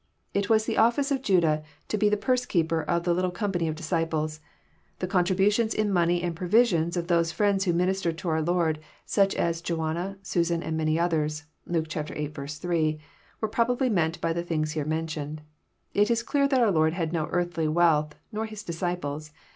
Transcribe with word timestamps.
It 0.33 0.49
was 0.49 0.65
the 0.65 0.79
office 0.79 1.11
of 1.11 1.21
Jadas 1.21 1.61
to 1.89 1.95
be 1.95 2.09
the 2.09 2.17
parse 2.17 2.47
keeper 2.47 2.81
of 2.81 3.03
the 3.03 3.13
little 3.13 3.29
company 3.29 3.67
of 3.67 3.75
disciples. 3.75 4.39
The 4.97 5.05
contribations 5.05 5.75
in 5.75 5.93
money 5.93 6.23
and 6.23 6.35
prorisions 6.35 6.97
of 6.97 7.05
those 7.05 7.31
friends 7.31 7.65
who 7.65 7.73
ministered 7.73 8.17
to 8.17 8.29
our 8.29 8.41
Lord, 8.41 8.79
such 9.05 9.35
as 9.35 9.61
Joanna, 9.61 10.17
Susanna, 10.23 10.65
and 10.65 10.75
many 10.75 10.95
others^,*' 10.95 11.43
(Luke 11.67 11.93
viii. 11.93 12.29
3,) 12.47 12.99
were 13.41 13.47
probably 13.47 13.89
meant 13.89 14.19
by 14.19 14.33
the 14.33 14.41
things 14.41 14.71
here 14.71 14.85
mentioned. 14.85 15.43
It 15.93 16.09
is 16.09 16.23
clear 16.23 16.47
that 16.47 16.59
oar 16.59 16.71
Lord 16.71 16.93
had 16.93 17.13
no 17.13 17.27
earthly 17.29 17.67
wealth, 17.67 18.15
nor 18.31 18.47
His 18.47 18.63
disciples. 18.63 19.29